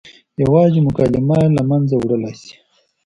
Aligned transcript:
یوازې 0.41 0.79
مکالمه 0.87 1.37
یې 1.43 1.49
له 1.57 1.63
منځه 1.69 1.95
وړلی 1.97 2.33
شي. 2.41 2.53